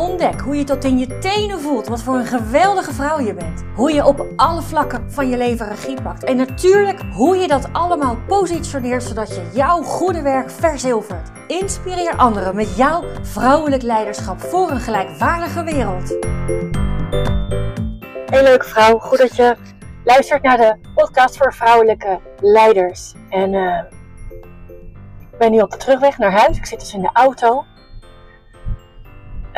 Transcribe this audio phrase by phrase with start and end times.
[0.00, 3.64] Ontdek hoe je tot in je tenen voelt wat voor een geweldige vrouw je bent.
[3.74, 6.24] Hoe je op alle vlakken van je leven regie pakt.
[6.24, 11.30] En natuurlijk hoe je dat allemaal positioneert zodat je jouw goede werk verzilvert.
[11.46, 16.08] Inspireer anderen met jouw vrouwelijk leiderschap voor een gelijkwaardige wereld.
[18.30, 19.56] Hey leuke vrouw, goed dat je
[20.04, 23.14] luistert naar de podcast voor vrouwelijke leiders.
[23.30, 23.78] En uh,
[25.32, 26.56] ik ben nu op de terugweg naar huis.
[26.56, 27.64] Ik zit dus in de auto.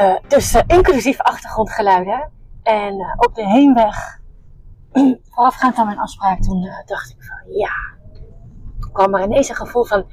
[0.02, 2.30] Uh, dus uh, inclusief achtergrondgeluiden.
[2.62, 4.20] En uh, op de heenweg,
[5.30, 7.72] voorafgaand aan mijn afspraak, toen dacht ik van ja,
[8.92, 10.06] kwam er ineens een gevoel van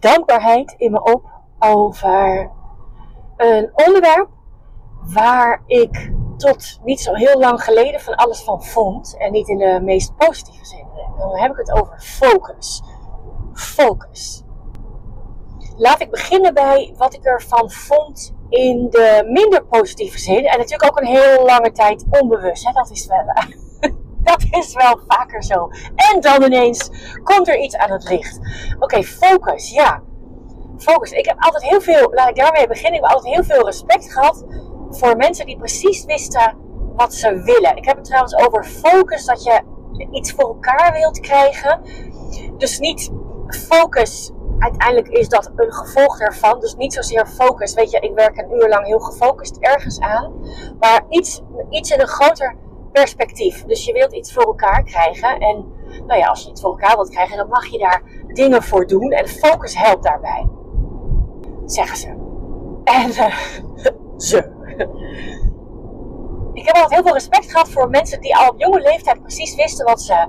[0.00, 2.50] dankbaarheid in me op over
[3.36, 4.28] een onderwerp
[5.12, 9.16] waar ik tot niet zo heel lang geleden van alles van vond.
[9.18, 10.86] En niet in de meest positieve zin.
[11.18, 12.82] Dan heb ik het over focus.
[13.52, 14.44] Focus.
[15.76, 20.46] Laat ik beginnen bij wat ik ervan vond in de minder positieve zin.
[20.46, 22.66] En natuurlijk ook een heel lange tijd onbewust.
[22.66, 22.72] Hè?
[22.72, 23.24] Dat, is wel,
[24.30, 25.68] dat is wel vaker zo.
[25.94, 26.90] En dan ineens
[27.24, 28.38] komt er iets aan het licht.
[28.78, 29.70] Oké, focus.
[29.70, 30.02] Ja,
[30.78, 31.10] focus.
[31.10, 32.94] Ik heb altijd heel veel, laat ik daarmee beginnen.
[32.94, 34.44] Ik heb altijd heel veel respect gehad
[34.90, 36.56] voor mensen die precies wisten
[36.96, 37.76] wat ze willen.
[37.76, 39.62] Ik heb het trouwens over focus, dat je
[40.10, 41.80] iets voor elkaar wilt krijgen.
[42.58, 43.10] Dus niet
[43.48, 46.60] focus uiteindelijk is dat een gevolg daarvan.
[46.60, 47.74] Dus niet zozeer focus.
[47.74, 50.32] Weet je, ik werk een uur lang heel gefocust ergens aan.
[50.78, 52.56] Maar iets, iets in een groter
[52.92, 53.64] perspectief.
[53.64, 55.38] Dus je wilt iets voor elkaar krijgen.
[55.38, 55.64] En
[56.06, 58.86] nou ja, als je iets voor elkaar wilt krijgen, dan mag je daar dingen voor
[58.86, 59.10] doen.
[59.10, 60.48] En focus helpt daarbij.
[61.64, 62.08] Zeggen ze.
[62.84, 63.36] En uh,
[64.28, 64.60] ze.
[66.52, 69.54] Ik heb altijd heel veel respect gehad voor mensen die al op jonge leeftijd precies
[69.54, 70.28] wisten wat ze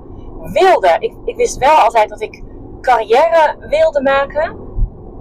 [0.52, 1.00] wilden.
[1.00, 2.42] Ik, ik wist wel altijd dat ik
[2.84, 4.56] carrière wilde maken.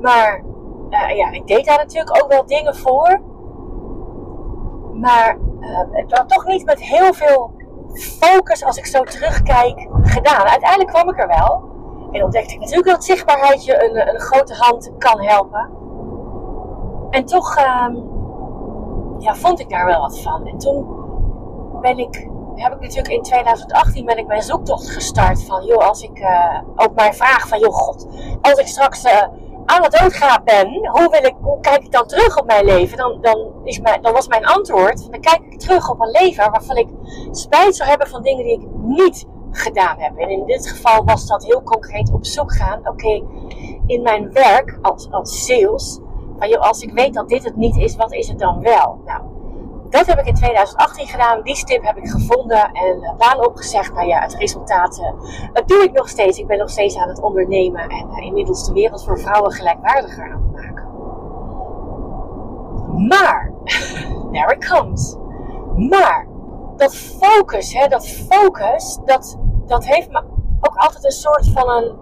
[0.02, 0.44] Maar
[0.90, 3.22] uh, ja, ik deed daar natuurlijk ook wel dingen voor.
[4.94, 7.52] Maar uh, het was toch niet met heel veel
[8.20, 10.46] focus, als ik zo terugkijk, gedaan.
[10.46, 11.72] Uiteindelijk kwam ik er wel.
[12.12, 15.70] En ontdekte ik natuurlijk dat zichtbaarheid je een, een grote hand kan helpen.
[17.10, 17.88] En toch uh,
[19.18, 20.48] ja, vond ik daar wel wat van.
[20.48, 20.86] En toen
[21.82, 22.28] ben ik
[22.64, 26.62] heb ik natuurlijk in 2018 ben ik mijn zoektocht gestart van, joh, als ik uh,
[26.76, 28.08] ook mijn vraag van, joh, god,
[28.42, 29.22] als ik straks uh,
[29.66, 32.98] aan het doodgaan ben, hoe, wil ik, hoe kijk ik dan terug op mijn leven?
[32.98, 36.52] Dan, dan, is mijn, dan was mijn antwoord, dan kijk ik terug op een leven
[36.52, 36.88] waarvan ik
[37.32, 40.18] spijt zou hebben van dingen die ik niet gedaan heb.
[40.18, 43.24] En in dit geval was dat heel concreet op zoek gaan, oké,
[43.86, 46.00] in mijn werk als, als sales,
[46.40, 49.02] van, joh, als ik weet dat dit het niet is, wat is het dan wel?
[49.06, 49.22] Nou,
[49.94, 51.42] dat heb ik in 2018 gedaan.
[51.42, 53.94] Die stip heb ik gevonden en baan opgezegd.
[53.94, 55.12] Nou ja, het resultaat uh,
[55.54, 56.38] dat doe ik nog steeds.
[56.38, 60.24] Ik ben nog steeds aan het ondernemen en uh, inmiddels de wereld voor vrouwen gelijkwaardiger
[60.24, 60.88] aan het maken.
[63.08, 63.52] Maar,
[64.34, 65.16] there it comes.
[65.76, 66.28] Maar,
[66.76, 70.24] dat focus, hè, dat focus, dat, dat heeft me
[70.60, 71.98] ook altijd een soort van een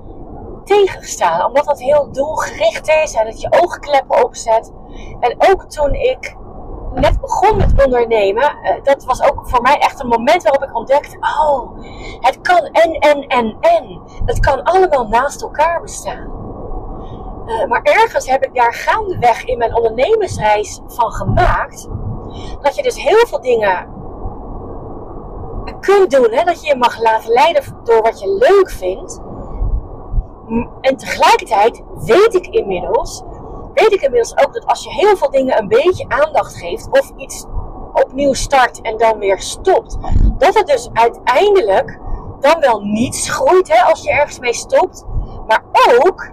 [0.63, 1.45] tegengestaan.
[1.45, 4.71] Omdat dat heel doelgericht is en dat je oogkleppen opzet.
[5.19, 6.39] En ook toen ik
[6.93, 10.75] net begon met ondernemen, uh, dat was ook voor mij echt een moment waarop ik
[10.75, 11.79] ontdekte: oh,
[12.19, 14.01] het kan en, en, en, en.
[14.25, 16.39] Het kan allemaal naast elkaar bestaan.
[17.45, 21.87] Uh, maar ergens heb ik daar gaandeweg in mijn ondernemersreis van gemaakt.
[22.61, 23.87] Dat je dus heel veel dingen
[25.79, 26.31] kunt doen.
[26.31, 26.43] Hè?
[26.43, 29.21] Dat je je mag laten leiden door wat je leuk vindt.
[30.81, 33.23] En tegelijkertijd weet ik inmiddels
[33.73, 37.11] weet ik inmiddels ook dat als je heel veel dingen een beetje aandacht geeft of
[37.17, 37.45] iets
[37.93, 39.97] opnieuw start en dan weer stopt,
[40.37, 41.99] dat het dus uiteindelijk
[42.39, 45.05] dan wel niets groeit hè, als je ergens mee stopt,
[45.47, 45.63] maar
[46.03, 46.31] ook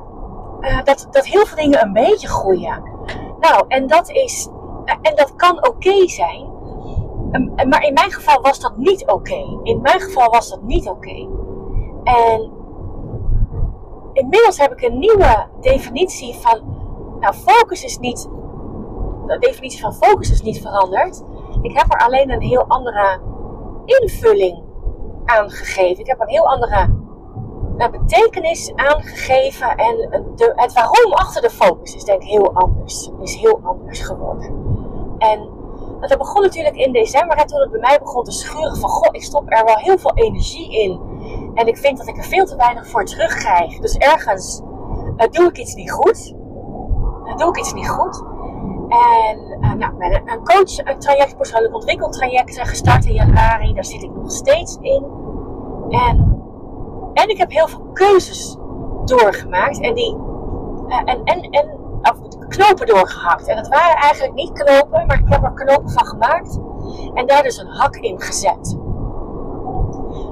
[0.61, 2.83] uh, dat, dat heel veel dingen een beetje groeien.
[3.41, 4.49] Nou, en dat is,
[4.85, 6.49] uh, en dat kan oké zijn,
[7.33, 9.59] um, maar in mijn geval was dat niet oké.
[9.63, 11.29] In mijn geval was dat niet oké.
[12.05, 12.51] En
[14.13, 16.78] inmiddels heb ik een nieuwe definitie van
[17.21, 18.29] nou, focus is niet.
[19.27, 21.25] De definitie van focus is niet veranderd.
[21.63, 23.21] Ik heb er alleen een heel andere
[23.85, 24.63] invulling
[25.25, 25.99] aan gegeven.
[25.99, 26.95] Ik heb een heel andere
[27.77, 29.77] nou, betekenis aangegeven.
[29.77, 29.97] En
[30.37, 33.11] de, het waarom achter de focus is denk ik heel anders.
[33.21, 34.67] Is heel anders geworden.
[35.19, 35.49] En
[36.01, 37.47] dat begon natuurlijk in december.
[37.47, 38.89] Toen het bij mij begon te schuren van...
[38.89, 41.01] Goh, ik stop er wel heel veel energie in.
[41.55, 43.79] En ik vind dat ik er veel te weinig voor terugkrijg.
[43.79, 44.63] Dus ergens
[45.17, 46.35] uh, doe ik iets niet goed?
[47.39, 48.23] Doe ik iets niet goed?
[48.89, 53.75] En uh, nou, met een, coach-traject, persoonlijk ontwikkeltraject gestart in januari.
[53.75, 55.05] Daar zit ik nog steeds in.
[55.89, 56.43] En,
[57.15, 58.57] en ik heb heel veel keuzes
[59.05, 59.81] doorgemaakt.
[59.81, 60.17] En die
[60.89, 61.79] en, en, en
[62.49, 63.47] knopen doorgehakt.
[63.47, 66.59] En dat waren eigenlijk niet knopen, maar ik heb er knopen van gemaakt.
[67.15, 68.79] En daar dus een hak in gezet.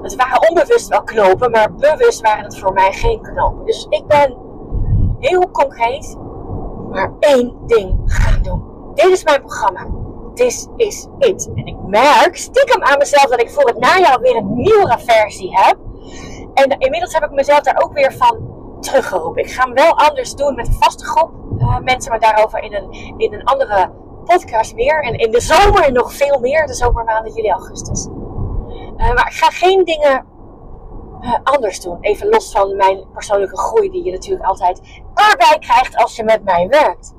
[0.02, 3.64] Het waren onbewust wel knopen, maar bewust waren het voor mij geen knopen.
[3.64, 4.36] Dus ik ben
[5.18, 6.16] heel concreet
[6.90, 8.62] maar één ding gaan doen.
[8.94, 9.86] Dit is mijn programma.
[10.34, 11.50] This is it.
[11.54, 15.50] En ik merk stiekem aan mezelf dat ik voor het najaar weer een nieuwere versie
[15.52, 15.76] heb.
[16.54, 19.42] En inmiddels heb ik mezelf daar ook weer van teruggeroepen.
[19.42, 22.74] Ik ga hem wel anders doen met een vaste groep uh, mensen, maar daarover in
[22.74, 23.90] een, in een andere
[24.24, 25.02] podcast meer.
[25.02, 28.06] En in de zomer nog veel meer, de zomermaanden juli, augustus.
[28.06, 30.24] Uh, maar ik ga geen dingen
[31.42, 31.98] anders doen.
[32.00, 36.44] Even los van mijn persoonlijke groei, die je natuurlijk altijd erbij krijgt als je met
[36.44, 37.14] mij werkt.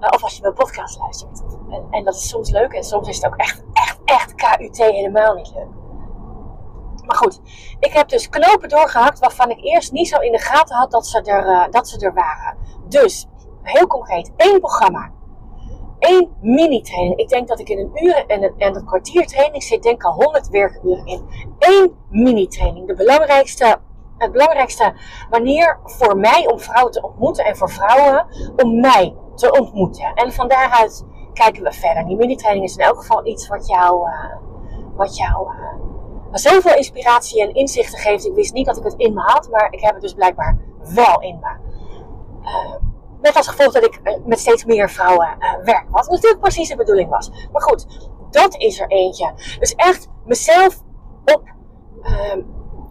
[0.00, 1.42] of als je mijn podcast luistert.
[1.70, 4.76] En, en, dat is soms leuk en soms is het ook echt, echt, echt KUT
[4.76, 5.68] helemaal niet leuk.
[7.06, 7.40] Maar goed,
[7.78, 11.06] ik heb dus knopen doorgehakt waarvan ik eerst niet zo in de gaten had dat
[11.06, 12.56] ze er, dat ze er waren.
[12.88, 13.26] Dus,
[13.62, 15.10] heel concreet, één programma.
[16.00, 17.18] Eén mini-training.
[17.18, 20.02] Ik denk dat ik in een uur en een, en een kwartier training zit, denk
[20.02, 21.26] al 100 werkuren in.
[21.58, 22.86] Eén mini-training.
[22.86, 23.78] De belangrijkste,
[24.18, 24.94] het belangrijkste
[25.30, 28.26] manier voor mij om vrouwen te ontmoeten en voor vrouwen
[28.56, 30.14] om mij te ontmoeten.
[30.14, 32.06] En van daaruit kijken we verder.
[32.06, 34.36] Die mini-training is in elk geval iets wat jou, uh,
[34.96, 35.90] wat jou uh,
[36.32, 38.26] zoveel inspiratie en inzichten geeft.
[38.26, 40.58] Ik wist niet dat ik het in me had, maar ik heb het dus blijkbaar
[40.94, 41.56] wel in me.
[42.42, 42.89] Uh,
[43.20, 45.84] met als gevolg dat ik met steeds meer vrouwen uh, werk.
[45.90, 47.30] Wat natuurlijk precies de bedoeling was.
[47.52, 47.86] Maar goed,
[48.30, 49.32] dat is er eentje.
[49.58, 50.82] Dus echt mezelf
[51.24, 51.42] op,
[52.02, 52.44] uh,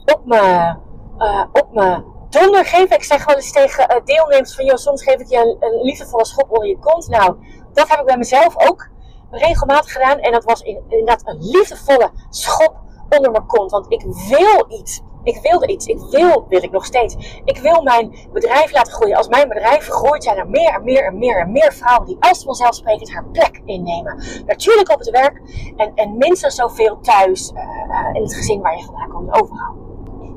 [0.06, 0.80] op mijn
[1.18, 2.96] uh, op me donder geven.
[2.96, 6.26] Ik zeg wel eens tegen deelnemers van, joh, soms geef ik je een, een liefdevolle
[6.26, 7.08] schop onder je kont.
[7.08, 7.36] Nou,
[7.74, 8.90] dat heb ik bij mezelf ook
[9.32, 10.20] regelmatig gedaan.
[10.20, 12.76] En dat was inderdaad een liefdevolle schop
[13.10, 13.72] onder mijn kont.
[13.72, 15.02] Want ik wil iets.
[15.24, 15.86] Ik wilde iets.
[15.86, 17.42] Ik wil, wil ik nog steeds.
[17.44, 19.18] Ik wil mijn bedrijf laten groeien.
[19.18, 22.18] Als mijn bedrijf groeit, zijn er meer en meer en meer en meer vrouwen die
[22.20, 24.24] als vanzelfsprekend haar plek innemen.
[24.46, 25.42] Natuurlijk op het werk
[25.76, 29.76] en, en minstens zoveel thuis uh, uh, in het gezin waar je vandaan komt overal.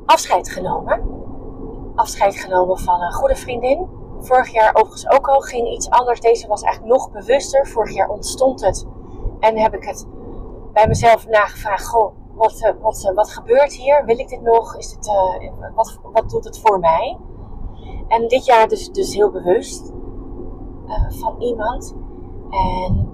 [0.06, 1.20] Afscheid genomen.
[1.94, 3.88] Afscheid genomen van een goede vriendin.
[4.18, 6.20] Vorig jaar overigens ook al ging iets anders.
[6.20, 7.66] Deze was eigenlijk nog bewuster.
[7.66, 8.86] Vorig jaar ontstond het.
[9.40, 10.06] En heb ik het
[10.72, 11.86] bij mezelf nagevraagd.
[11.88, 14.04] Goh, wat, uh, wat, uh, wat gebeurt hier?
[14.04, 14.76] Wil ik dit nog?
[14.76, 17.18] Is het, uh, wat, wat doet het voor mij?
[18.08, 19.92] En dit jaar dus, dus heel bewust
[21.08, 21.94] van iemand.
[22.50, 23.10] En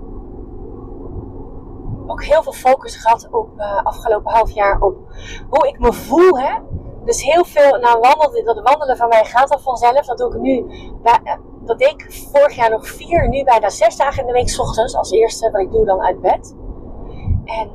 [2.06, 3.48] ook heel veel focus gehad op
[3.82, 4.96] afgelopen half jaar op
[5.48, 6.38] hoe ik me voel.
[6.38, 6.58] Hè?
[7.04, 10.06] Dus heel veel, nou wandelen, dat wandelen van mij gaat al vanzelf.
[10.06, 10.66] Dat doe ik nu,
[11.64, 14.96] dat deed ik vorig jaar nog vier, nu bijna zes dagen in de week, ochtends
[14.96, 16.56] als eerste wat ik doe dan uit bed.
[17.44, 17.70] En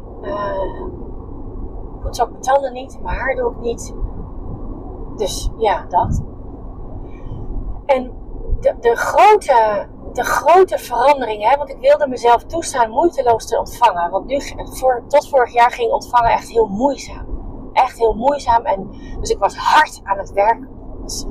[2.04, 3.94] poets ook mijn tanden niet, mijn haar doe ik niet.
[5.16, 6.24] Dus ja, dat.
[7.86, 8.12] En
[8.60, 14.12] de, de, grote, de grote verandering, hè, want ik wilde mezelf toestaan moeiteloos te ontvangen.
[14.12, 17.26] Want nu, voor, tot vorig jaar ging ontvangen echt heel moeizaam.
[17.74, 18.66] Echt heel moeizaam.
[18.66, 18.90] En,
[19.20, 20.34] dus ik was hard aan het.
[21.04, 21.26] Dus,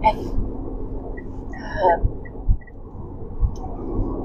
[0.00, 0.18] en,
[1.50, 2.11] uh,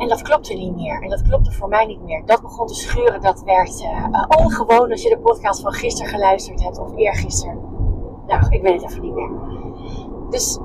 [0.10, 1.02] en dat klopte niet meer.
[1.02, 2.26] En dat klopte voor mij niet meer.
[2.26, 3.22] Dat begon te schuren.
[3.22, 6.80] Dat werd uh, ongewoon als je de podcast van gisteren geluisterd hebt.
[6.80, 7.60] Of eergisteren.
[8.28, 9.32] Nou, ik weet het even niet meer.
[10.30, 10.60] Dus,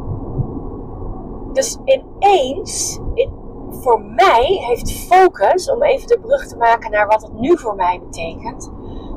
[1.53, 3.33] dus ineens, in,
[3.69, 7.75] voor mij heeft focus, om even de brug te maken naar wat het nu voor
[7.75, 8.73] mij betekent.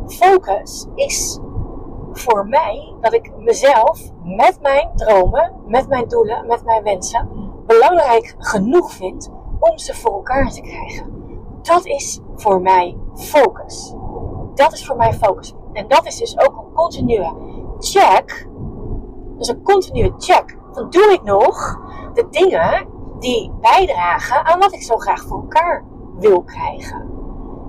[0.08, 1.40] Focus is
[2.12, 7.30] voor mij dat ik mezelf met mijn dromen, met mijn doelen, met mijn wensen
[7.66, 9.32] belangrijk genoeg vind
[9.72, 11.14] om ze voor elkaar te krijgen.
[11.62, 13.96] Dat is voor mij focus.
[14.54, 15.54] Dat is voor mij focus.
[15.74, 17.34] En dat is dus ook een continue
[17.80, 18.48] check.
[19.38, 20.58] Dus een continue check.
[20.72, 21.80] Van doe ik nog
[22.14, 22.88] de dingen
[23.20, 25.86] die bijdragen aan wat ik zo graag voor elkaar
[26.20, 27.10] wil krijgen.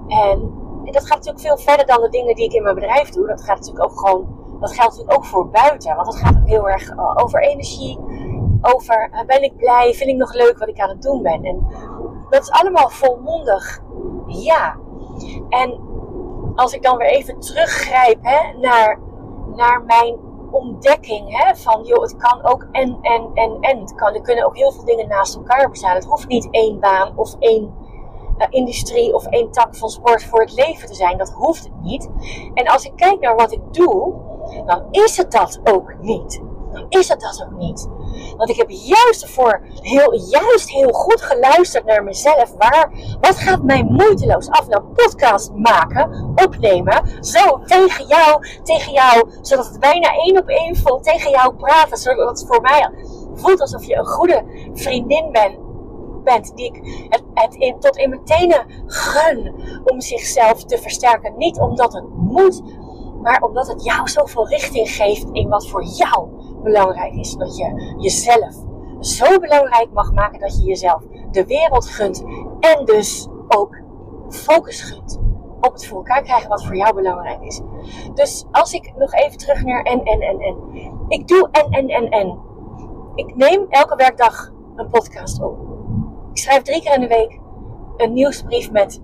[0.08, 3.26] En, dat gaat natuurlijk veel verder dan de dingen die ik in mijn bedrijf doe.
[3.26, 4.26] Dat gaat natuurlijk ook gewoon,
[4.60, 5.96] dat geldt natuurlijk ook voor buiten.
[5.96, 7.98] Want het gaat ook heel erg eh, over energie,
[8.60, 11.44] over uh, ben ik blij, vind ik nog leuk wat ik aan het doen ben.
[11.44, 11.66] En
[12.30, 13.82] dat is allemaal volmondig
[14.26, 14.76] ja.
[15.48, 15.80] En
[16.54, 18.98] als ik dan weer even teruggrijp hè, naar,
[19.54, 20.16] naar mijn
[20.50, 23.80] ontdekking hè, van joh, het kan ook en, en, en, en.
[23.80, 25.94] Het kan, er kunnen ook heel veel dingen naast elkaar bestaan.
[25.94, 27.74] Het hoeft niet één baan of één
[28.38, 31.18] uh, industrie of één tak van sport voor het leven te zijn.
[31.18, 32.10] Dat hoeft het niet.
[32.54, 34.14] En als ik kijk naar wat ik doe,
[34.66, 36.42] dan is het dat ook niet.
[36.72, 37.88] Dan is het dat ook niet.
[38.36, 42.54] Want ik heb juist ervoor heel, juist heel goed geluisterd naar mezelf.
[42.58, 44.68] Waar, wat gaat mij moeiteloos af?
[44.68, 47.02] Nou, podcast maken, opnemen.
[47.20, 49.30] Zo, tegen jou, tegen jou.
[49.40, 51.04] Zodat het bijna één op één voelt.
[51.04, 51.96] Tegen jou praten.
[51.96, 52.90] Zodat het voor mij
[53.34, 54.44] voelt alsof je een goede
[54.74, 55.64] vriendin bent
[56.24, 59.54] bent, die ik het, het in, tot in mijn tenen gun
[59.84, 61.34] om zichzelf te versterken.
[61.36, 62.62] Niet omdat het moet,
[63.22, 66.28] maar omdat het jou zoveel richting geeft in wat voor jou
[66.66, 67.32] belangrijk is.
[67.32, 68.54] Dat je jezelf
[69.00, 72.24] zo belangrijk mag maken dat je jezelf de wereld gunt
[72.60, 73.80] en dus ook
[74.28, 75.20] focus gunt
[75.60, 77.60] op het voor elkaar krijgen wat voor jou belangrijk is.
[78.14, 80.56] Dus als ik nog even terug naar en, en, en, en.
[81.08, 82.38] Ik doe en, en, en, en.
[83.14, 85.58] Ik neem elke werkdag een podcast op.
[86.32, 87.40] Ik schrijf drie keer in de week
[87.96, 89.02] een nieuwsbrief met,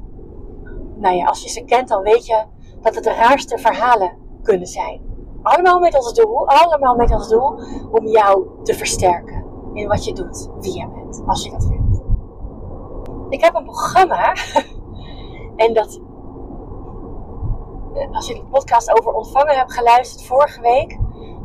[0.96, 2.44] nou ja, als je ze kent, dan weet je
[2.80, 5.11] dat het de raarste verhalen kunnen zijn.
[5.42, 7.58] Allemaal met als doel, allemaal met als doel
[7.90, 12.02] om jou te versterken in wat je doet, wie je bent, als je dat wilt.
[13.28, 14.32] Ik heb een programma
[15.64, 16.00] en dat,
[17.94, 20.98] eh, als je de podcast over ontvangen hebt geluisterd vorige week,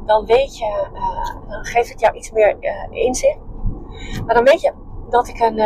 [0.05, 3.39] dan weet je, uh, dan geeft het jou iets meer uh, inzicht.
[4.25, 4.73] Maar dan weet je
[5.09, 5.61] dat ik een,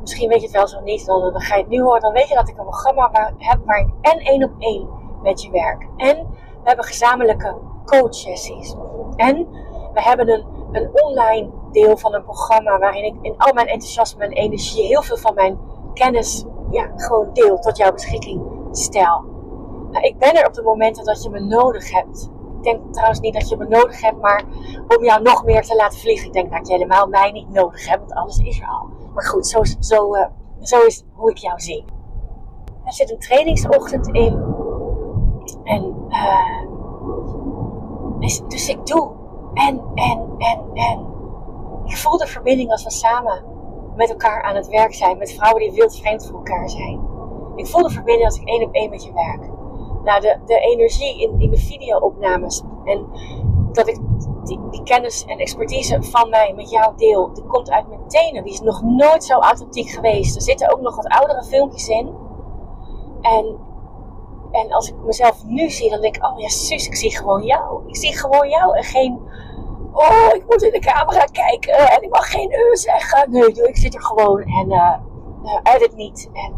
[0.00, 2.12] misschien weet je het wel zo niet, dan, dan ga je het nu horen, dan
[2.12, 4.88] weet je dat ik een programma heb waar ik en één op één
[5.22, 5.88] met je werk.
[5.96, 6.26] En
[6.62, 8.74] we hebben gezamenlijke coach sessies.
[9.16, 9.48] En
[9.92, 14.24] we hebben een, een online deel van een programma waarin ik in al mijn enthousiasme
[14.24, 15.58] en energie heel veel van mijn
[15.94, 19.24] kennis ja, gewoon deel, tot jouw beschikking stel.
[19.90, 22.30] Nou, ik ben er op de momenten dat je me nodig hebt.
[22.56, 24.44] Ik denk trouwens niet dat je me nodig hebt, maar
[24.96, 26.26] om jou nog meer te laten vliegen.
[26.26, 28.88] Ik denk dat je helemaal mij niet nodig hebt, want alles is er al.
[29.14, 30.26] Maar goed, zo, zo, uh,
[30.60, 31.84] zo is hoe ik jou zie.
[32.84, 34.42] Er zit een trainingsochtend in.
[35.64, 36.62] En uh,
[38.20, 39.10] dus, dus ik doe.
[39.54, 41.06] En, en, en, en.
[41.84, 43.44] Ik voel de verbinding als we samen
[43.96, 45.18] met elkaar aan het werk zijn.
[45.18, 47.00] Met vrouwen die wild vreemd voor elkaar zijn.
[47.56, 49.50] Ik voel de verbinding als ik één op één met je werk.
[50.04, 52.62] Nou, de, de energie in, in de video-opnames.
[52.84, 53.06] En
[53.72, 53.98] dat ik
[54.44, 57.32] die, die, kennis en expertise van mij met jou deel.
[57.32, 58.44] Die komt uit mijn tenen.
[58.44, 60.36] Die is nog nooit zo authentiek geweest.
[60.36, 62.14] Er zitten ook nog wat oudere filmpjes in.
[63.20, 63.56] En,
[64.52, 67.42] en als ik mezelf nu zie, dan denk ik: Oh ja, zus, ik zie gewoon
[67.42, 67.82] jou.
[67.86, 69.20] Ik zie gewoon jou en geen.
[69.92, 73.30] Oh, ik moet in de camera kijken en ik mag geen uh zeggen.
[73.30, 74.94] Nee, ik zit er gewoon en uh,
[75.44, 76.30] uh, edit niet.
[76.32, 76.54] En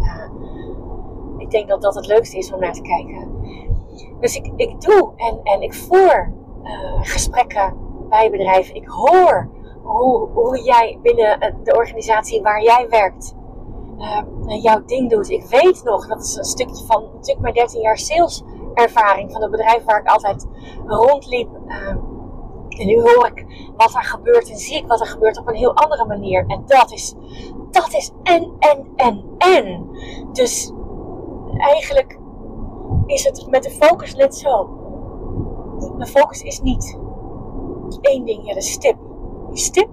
[1.39, 3.33] ik denk dat dat het leukste is om naar te kijken.
[4.21, 6.33] Dus ik, ik doe en, en ik voer
[7.01, 7.77] gesprekken
[8.09, 8.75] bij bedrijven.
[8.75, 9.51] Ik hoor
[9.83, 13.35] hoe, hoe jij binnen de organisatie waar jij werkt
[13.99, 15.31] uh, jouw ding doet.
[15.31, 19.51] Ik weet nog, dat is een stukje van natuurlijk mijn 13 jaar saleservaring van het
[19.51, 20.47] bedrijf waar ik altijd
[20.87, 21.49] rondliep.
[21.67, 21.89] Uh,
[22.79, 23.47] en nu hoor ik
[23.77, 26.45] wat er gebeurt en zie ik wat er gebeurt op een heel andere manier.
[26.47, 27.15] En dat is,
[27.71, 29.89] dat is en, en, en, en.
[30.33, 30.73] Dus
[31.57, 32.19] eigenlijk
[33.07, 34.69] is het met de focus net zo.
[35.99, 36.99] De focus is niet
[38.01, 38.97] één ding, ja, de stip.
[39.51, 39.89] Die stip,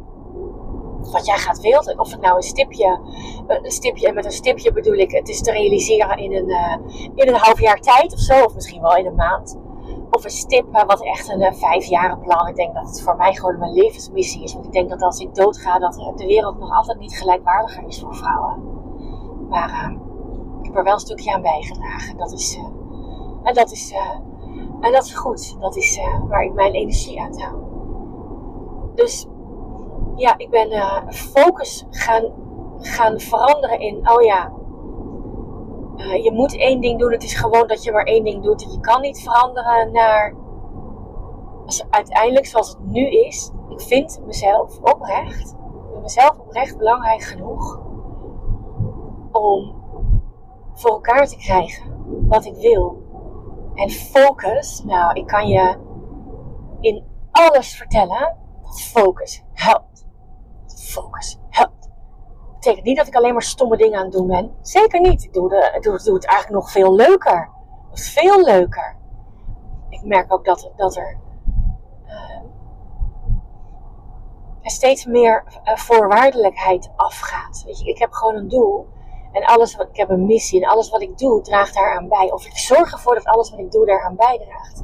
[1.11, 2.99] wat jij gaat willen, of het nou een stipje,
[3.47, 6.75] een stipje, en met een stipje bedoel ik, het is te realiseren in een, uh,
[7.15, 9.59] in een half jaar tijd of zo, of misschien wel in een maand.
[10.11, 12.47] Of een stip uh, wat echt een uh, vijfjaren plan.
[12.47, 14.53] Ik denk dat het voor mij gewoon mijn levensmissie is.
[14.53, 17.99] Want ik denk dat als ik doodga, dat de wereld nog altijd niet gelijkwaardiger is
[17.99, 18.63] voor vrouwen.
[19.49, 19.95] Maar
[20.59, 22.17] ik heb er wel een stukje aan bijgedragen.
[22.17, 22.59] Dat is,
[23.43, 23.93] en dat is,
[24.81, 25.55] en dat is goed.
[25.59, 27.55] Dat is waar ik mijn energie uit hou.
[28.95, 29.27] Dus
[30.15, 32.31] ja, ik ben uh, focus gaan,
[32.77, 34.51] gaan veranderen in, oh ja,
[35.95, 37.11] uh, je moet één ding doen.
[37.11, 38.63] Het is gewoon dat je maar één ding doet.
[38.63, 40.35] En je kan niet veranderen naar,
[41.65, 43.51] als uiteindelijk zoals het nu is.
[43.69, 45.55] Ik vind mezelf oprecht,
[46.01, 47.79] mezelf oprecht belangrijk genoeg
[49.31, 49.75] om
[50.73, 51.83] voor elkaar te krijgen
[52.27, 53.09] wat ik wil.
[53.73, 55.77] En focus, nou, ik kan je
[56.79, 58.37] in alles vertellen
[58.71, 59.90] focus helpt.
[60.81, 61.81] Focus helpt.
[61.81, 64.55] Dat betekent niet dat ik alleen maar stomme dingen aan het doen ben.
[64.61, 65.23] Zeker niet.
[65.23, 67.49] Ik doe, de, doe, doe het eigenlijk nog veel leuker.
[67.91, 68.95] Veel leuker.
[69.89, 71.17] Ik merk ook dat, dat er
[72.07, 72.41] uh,
[74.61, 77.63] steeds meer uh, voorwaardelijkheid afgaat.
[77.65, 78.87] Weet je, ik heb gewoon een doel.
[79.31, 82.31] En alles wat, ik heb een missie en alles wat ik doe draagt daaraan bij.
[82.31, 84.83] Of ik zorg ervoor dat alles wat ik doe daaraan bijdraagt.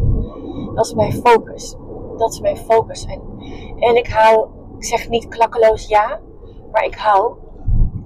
[0.75, 1.75] Dat is mijn focus.
[2.17, 3.05] Dat is mijn focus.
[3.05, 3.21] En,
[3.79, 6.19] en ik hou, ik zeg niet klakkeloos ja,
[6.71, 7.35] maar ik hou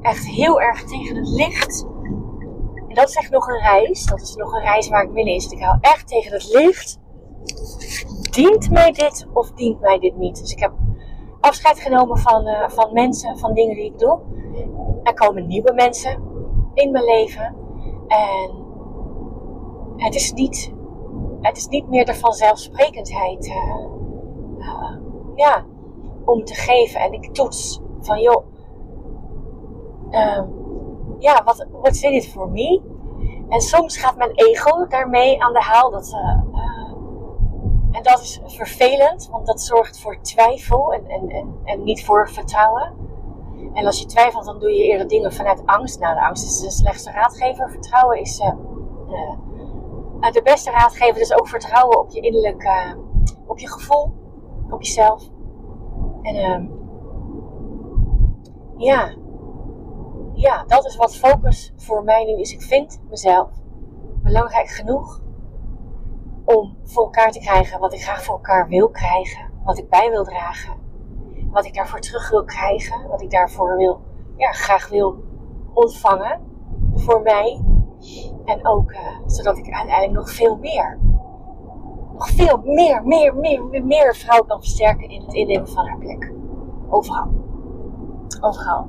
[0.02, 1.88] echt heel erg tegen het licht.
[2.88, 4.06] En dat is echt nog een reis.
[4.06, 5.52] Dat is nog een reis waar ik binnen is.
[5.52, 7.00] Ik hou echt tegen het licht.
[8.32, 10.40] Dient mij dit of dient mij dit niet?
[10.40, 10.74] Dus ik heb
[11.40, 14.20] afscheid genomen van, uh, van mensen, van dingen die ik doe.
[15.04, 16.24] Er komen nieuwe mensen
[16.74, 17.56] in mijn leven.
[18.08, 18.52] En
[19.96, 20.74] het is niet,
[21.42, 23.56] het is niet meer de vanzelfsprekendheid uh,
[24.58, 24.96] uh,
[25.36, 25.66] ja,
[26.26, 27.00] om te geven.
[27.00, 28.46] En ik toets van joh,
[30.10, 30.44] uh,
[31.20, 32.82] ja, wat what's in it for me?
[33.50, 35.92] En soms gaat mijn ego daarmee aan de haal.
[35.92, 36.16] Dat,
[37.92, 42.30] en dat is vervelend, want dat zorgt voor twijfel en, en, en, en niet voor
[42.30, 42.94] vertrouwen.
[43.74, 46.00] En als je twijfelt, dan doe je eerder dingen vanuit angst.
[46.00, 47.70] Nou, de angst is de slechtste raadgever.
[47.70, 48.52] Vertrouwen is uh,
[50.32, 51.14] de beste raadgever.
[51.14, 52.94] Dus ook vertrouwen op je innerlijk, uh,
[53.48, 54.14] op je gevoel,
[54.70, 55.30] op jezelf.
[56.22, 56.66] En ehm,
[58.78, 59.16] ja,
[60.34, 62.54] ja, dat is wat focus voor mij nu is.
[62.54, 63.50] Ik vind mezelf
[64.24, 65.22] belangrijk genoeg
[66.46, 70.10] om voor elkaar te krijgen wat ik graag voor elkaar wil krijgen, wat ik bij
[70.10, 70.74] wil dragen,
[71.50, 74.02] wat ik daarvoor terug wil krijgen, wat ik daarvoor wil,
[74.36, 75.24] ja, graag wil
[75.74, 76.42] ontvangen
[76.94, 77.62] voor mij.
[78.46, 81.00] En ook uh, zodat ik uiteindelijk nog veel meer,
[82.22, 86.32] nog veel meer, meer, meer, meer, vrouw kan versterken in het innemen van haar plek.
[86.90, 87.28] Overal.
[88.42, 88.88] Overal.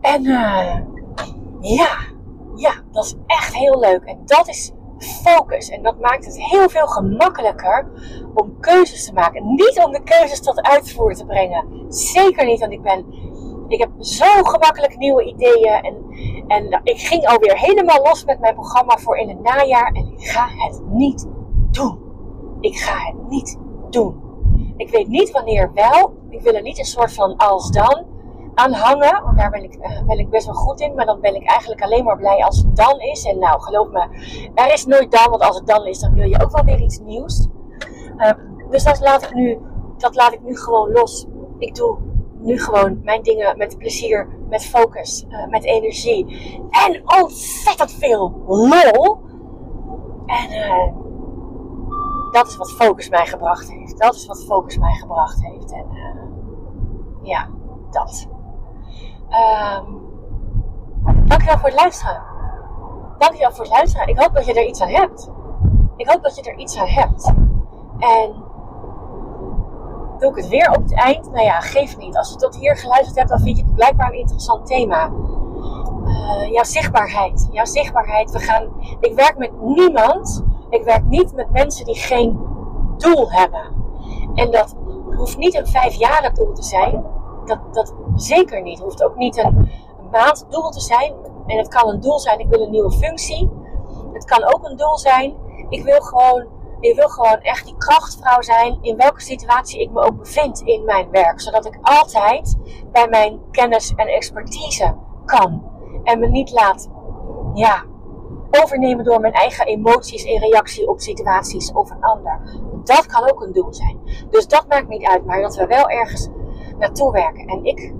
[0.00, 0.76] En uh,
[1.60, 1.96] ja,
[2.54, 4.02] ja, dat is echt heel leuk.
[4.04, 5.68] En dat is focus.
[5.68, 7.90] En dat maakt het heel veel gemakkelijker
[8.34, 9.54] om keuzes te maken.
[9.54, 11.86] Niet om de keuzes tot uitvoer te brengen.
[11.88, 13.26] Zeker niet, want ik ben.
[13.68, 15.82] Ik heb zo gemakkelijk nieuwe ideeën.
[15.82, 15.94] En,
[16.46, 19.92] en ik ging alweer helemaal los met mijn programma voor in het najaar.
[19.92, 21.26] En ik ga het niet
[21.70, 22.07] doen.
[22.60, 23.58] Ik ga het niet
[23.90, 24.26] doen.
[24.76, 26.12] Ik weet niet wanneer wel.
[26.30, 28.06] Ik wil er niet een soort van als dan
[28.54, 29.22] aan hangen.
[29.24, 30.94] Want daar ben ik, uh, ben ik best wel goed in.
[30.94, 33.24] Maar dan ben ik eigenlijk alleen maar blij als het dan is.
[33.24, 34.08] En nou, geloof me,
[34.54, 35.30] er is nooit dan.
[35.30, 37.48] Want als het dan is, dan wil je ook wel weer iets nieuws.
[38.16, 38.30] Uh,
[38.70, 39.58] dus dat laat, ik nu,
[39.96, 41.26] dat laat ik nu gewoon los.
[41.58, 41.98] Ik doe
[42.40, 46.26] nu gewoon mijn dingen met plezier, met focus, uh, met energie.
[46.70, 49.18] En ontzettend veel lol.
[50.26, 51.06] En
[52.38, 53.98] dat is wat focus mij gebracht heeft.
[53.98, 55.72] Dat is wat focus mij gebracht heeft.
[55.72, 55.86] En
[57.22, 57.48] ja,
[57.90, 58.28] dat.
[59.30, 60.00] Um,
[61.24, 62.22] dankjewel voor het luisteren.
[63.18, 64.08] Dankjewel voor het luisteren.
[64.08, 65.30] Ik hoop dat je er iets aan hebt.
[65.96, 67.32] Ik hoop dat je er iets aan hebt.
[67.98, 68.44] En
[70.18, 71.30] doe ik het weer op het eind?
[71.30, 72.16] Nou ja, geef niet.
[72.16, 75.10] Als je tot hier geluisterd hebt, dan vind je het blijkbaar een interessant thema.
[76.04, 77.48] Uh, jouw zichtbaarheid.
[77.50, 78.30] Jouw zichtbaarheid.
[78.30, 78.68] We gaan,
[79.00, 80.46] ik werk met niemand.
[80.70, 82.38] Ik werk niet met mensen die geen
[82.96, 83.76] doel hebben.
[84.34, 84.76] En dat
[85.16, 87.04] hoeft niet een vijfjarig doel te zijn
[87.48, 88.80] dat, dat zeker niet.
[88.80, 89.56] Hoeft ook niet een,
[89.98, 91.14] een maanddoel te zijn.
[91.46, 93.50] En het kan een doel zijn, ik wil een nieuwe functie.
[94.12, 95.34] Het kan ook een doel zijn,
[95.68, 96.46] ik wil gewoon,
[96.80, 100.84] ik wil gewoon echt die krachtvrouw zijn in welke situatie ik me ook bevind in
[100.84, 101.40] mijn werk.
[101.40, 102.56] Zodat ik altijd
[102.92, 105.62] bij mijn kennis en expertise kan.
[106.02, 106.88] En me niet laat,
[107.54, 107.84] ja,
[108.50, 112.40] overnemen door mijn eigen emoties in reactie op situaties of een ander.
[112.84, 113.98] Dat kan ook een doel zijn.
[114.30, 116.28] Dus dat maakt niet uit, maar dat we wel ergens
[116.78, 117.46] naartoe werken.
[117.46, 117.94] En ik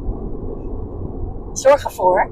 [1.52, 2.30] zorg ervoor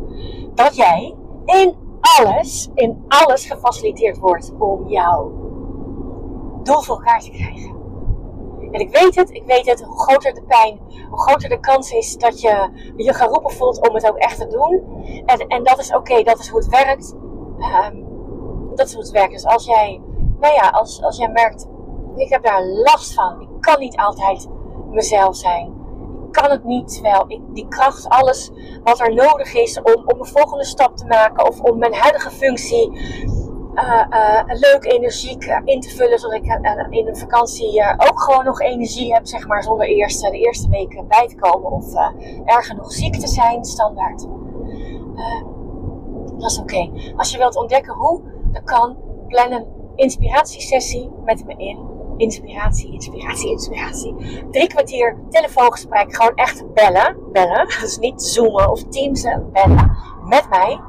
[0.54, 5.32] dat jij in alles, in alles gefaciliteerd wordt om jouw
[6.62, 7.80] doel voor elkaar te krijgen.
[8.70, 11.92] En ik weet het, ik weet het, hoe groter de pijn, hoe groter de kans
[11.92, 14.82] is dat je je geroepen voelt om het ook echt te doen.
[15.26, 17.14] En, en dat is oké, dat is hoe het werkt.
[17.62, 18.06] Um,
[18.74, 19.32] dat het werkt.
[19.32, 20.00] Dus als jij,
[20.40, 21.66] nou ja, als, als jij merkt,
[22.16, 24.48] ik heb daar last van, ik kan niet altijd
[24.90, 25.80] mezelf zijn
[26.32, 26.92] kan het niet.
[26.92, 28.50] Terwijl ik die kracht, alles
[28.84, 32.30] wat er nodig is om, om een volgende stap te maken of om mijn huidige
[32.30, 32.90] functie
[33.74, 36.44] uh, leuk energiek in te vullen, zodat ik
[36.90, 41.08] in een vakantie ook gewoon nog energie heb, zeg maar, zonder eerst de eerste weken
[41.08, 41.84] bij te komen of
[42.44, 44.26] erger nog ziek te zijn, standaard.
[46.42, 46.90] Dat is oké.
[47.16, 48.96] Als je wilt ontdekken hoe, dan kan
[49.28, 54.14] plan een inspiratiesessie met me in inspiratie, inspiratie, inspiratie.
[54.50, 57.16] Drie kwartier telefoongesprek, gewoon echt bellen.
[57.32, 60.80] Bellen, dus niet zoomen of teamsen, bellen met mij.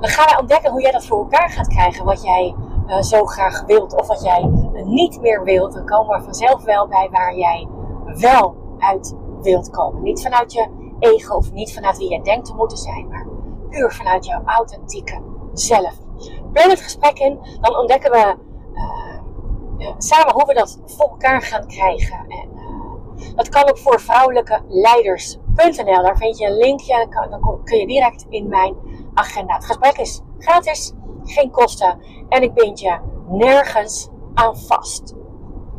[0.00, 2.54] Dan gaan wij ontdekken hoe jij dat voor elkaar gaat krijgen, wat jij
[2.86, 4.50] uh, zo graag wilt of wat jij
[4.84, 5.72] niet meer wilt.
[5.72, 7.68] Dan komen we vanzelf wel bij waar jij
[8.04, 10.02] wel uit wilt komen.
[10.02, 13.26] Niet vanuit je ego of niet vanuit wie jij denkt te moeten zijn, maar
[13.70, 15.94] puur vanuit jouw authentieke zelf.
[16.52, 18.36] Plan het gesprek in, dan ontdekken we
[19.98, 22.18] samen hoe we dat voor elkaar gaan krijgen.
[22.28, 26.02] En uh, dat kan ook voor vrouwelijke leiders.nl.
[26.02, 28.76] Daar vind je een linkje, dan, dan kun je direct in mijn
[29.14, 29.54] agenda.
[29.54, 30.92] Het gesprek is gratis,
[31.24, 35.14] geen kosten en ik bind je nergens aan vast.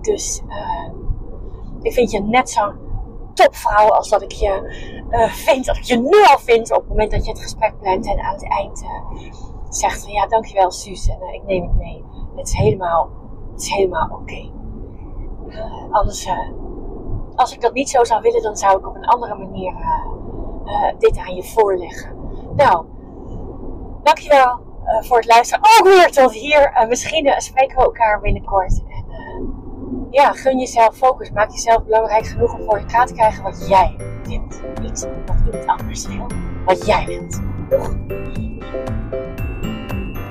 [0.02, 0.42] Dus
[1.82, 2.81] ik vind je net zo'n
[3.34, 4.62] topvrouw als dat ik je
[5.10, 7.80] uh, vind, dat ik je nu al vind op het moment dat je het gesprek
[7.80, 9.32] plant en aan het eind uh,
[9.70, 12.04] zegt van ja, dankjewel Suus en uh, ik neem het mee.
[12.36, 13.10] Het is helemaal,
[13.58, 14.50] is helemaal oké.
[15.92, 16.28] Anders,
[17.36, 19.74] als ik dat niet zo zou willen, dan zou ik op een andere manier
[20.98, 22.16] dit aan je voorleggen.
[22.56, 22.86] Nou,
[24.04, 24.60] dankjewel
[25.02, 25.64] voor het luisteren.
[25.64, 26.86] Ook weer tot hier.
[26.88, 28.82] misschien spreken we elkaar binnenkort.
[30.12, 31.32] Ja, gun jezelf focus.
[31.32, 34.62] Maak jezelf belangrijk genoeg om voor elkaar te krijgen wat jij wilt.
[34.82, 36.28] Niet wat iemand anders wil.
[36.66, 37.42] Wat jij wilt.
[37.70, 38.51] Doeg!